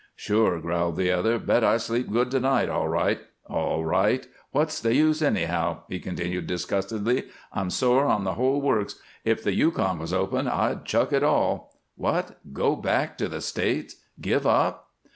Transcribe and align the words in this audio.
"Sure," 0.15 0.59
growled 0.59 0.95
the 0.95 1.11
other. 1.11 1.37
"Bet 1.37 1.63
I 1.63 1.77
sleep 1.77 2.09
good 2.11 2.31
to 2.31 2.39
night, 2.39 2.69
all 2.69 2.87
right, 2.87 3.19
all 3.47 3.85
right. 3.85 4.27
What's 4.49 4.81
the 4.81 4.95
use, 4.95 5.21
anyhow?" 5.21 5.81
he 5.89 5.99
continued, 5.99 6.47
disgustedly. 6.47 7.25
"I'm 7.53 7.69
sore 7.69 8.07
on 8.07 8.23
the 8.23 8.33
whole 8.33 8.61
works. 8.61 8.95
If 9.23 9.43
the 9.43 9.53
Yukon 9.53 9.99
was 9.99 10.11
open 10.11 10.47
I'd 10.47 10.85
chuck 10.85 11.13
it 11.13 11.21
all." 11.21 11.79
"What! 11.95 12.39
Go 12.51 12.75
back 12.75 13.15
to 13.19 13.29
the 13.29 13.41
States? 13.41 13.97
Give 14.19 14.47
up?" 14.47 14.89